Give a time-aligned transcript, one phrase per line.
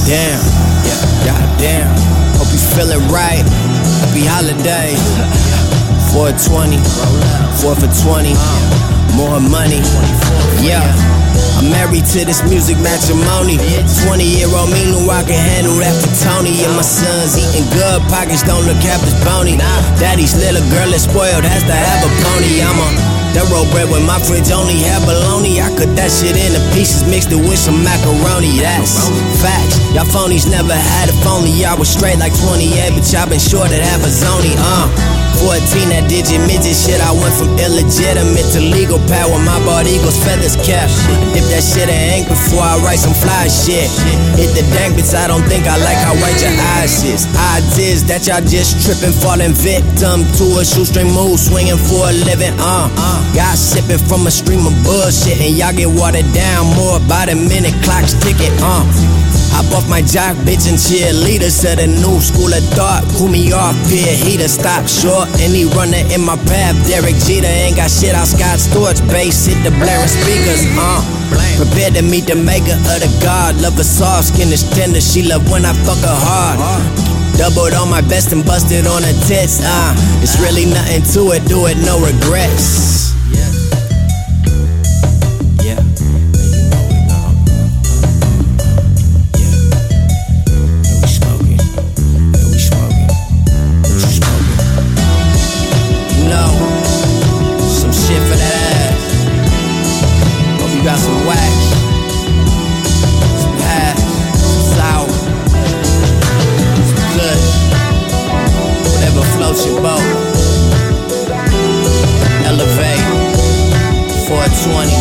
[0.00, 0.40] Goddamn,
[0.88, 1.92] yeah, goddamn.
[2.40, 3.44] Hope you feeling right.
[4.00, 4.96] Happy holiday.
[6.16, 6.80] 420,
[7.60, 8.32] 4 for 20,
[9.12, 9.84] more money.
[10.64, 10.80] Yeah.
[11.60, 13.60] I'm married to this music matrimony.
[14.08, 16.64] 20 year old me knew I can handle that for Tony.
[16.64, 19.60] And my son's eating good, pockets don't look half as bony.
[20.00, 22.64] Daddy's little girl is spoiled, has to have a pony.
[22.64, 25.60] I'm a that roll bread when my fridge only had bologna.
[25.60, 28.58] I cut that shit into pieces, mixed it with some macaroni.
[28.58, 29.08] That's
[29.38, 29.78] facts.
[29.94, 31.50] Y'all phonies never had a phony.
[31.50, 34.54] y'all was straight like 28, but y'all been short at zony.
[34.58, 35.19] Uh.
[35.40, 37.00] 14, that digit midget shit.
[37.00, 39.32] I went from illegitimate to legal power.
[39.40, 40.92] My bald eagles feathers kept.
[41.32, 43.88] Dip that shit in ink before I write some fly shit.
[44.36, 47.24] Hit the dank bits, I don't think I like how white your eyes is.
[47.80, 52.52] Is that y'all just tripping, falling victim to a shoestring move, swinging for a living.
[52.60, 52.92] Uh,
[53.32, 57.34] got sipping from a stream of bullshit, and y'all get watered down more by the
[57.34, 58.52] minute clock's ticking.
[58.60, 58.84] Uh.
[59.60, 61.52] Hop off my jock, bitch, and cheerleader.
[61.52, 63.04] Said a new school of thought.
[63.12, 64.48] Pull me off, peer heater.
[64.48, 65.28] Stop short.
[65.36, 66.80] Any runner in my path.
[66.88, 69.04] Derek Jeter ain't got shit out Scott Storch.
[69.12, 70.64] Bass hit the blaring speakers.
[70.80, 71.04] Uh.
[71.60, 73.60] Prepare to meet the maker of the god.
[73.60, 74.96] Love a soft skin is tender.
[74.96, 76.56] She love when I fuck her hard.
[77.36, 79.60] Doubled on my best and busted on her tits.
[79.60, 79.92] Uh.
[80.24, 81.44] It's really nothing to it.
[81.44, 83.09] Do it, no regrets.
[109.40, 110.04] Floats your boat.
[112.44, 113.00] Elevate.
[114.28, 114.92] 420.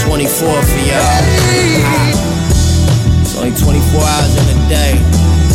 [0.00, 1.20] 24 for y'all.
[3.20, 4.96] It's only 24 hours in a day,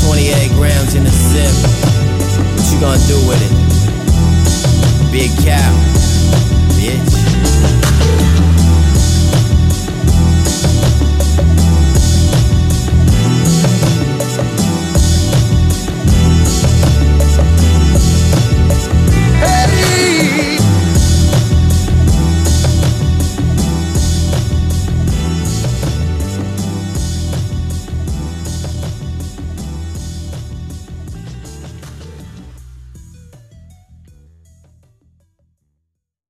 [0.06, 1.50] 28 grams in a zip.
[2.54, 3.52] What you gonna do with it?
[5.12, 6.61] Big cow.